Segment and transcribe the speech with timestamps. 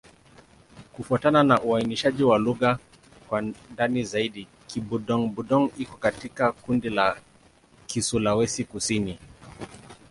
[0.93, 2.79] Kufuatana na uainishaji wa lugha
[3.29, 7.17] kwa ndani zaidi, Kibudong-Budong iko katika kundi la
[7.87, 9.17] Kisulawesi-Kusini.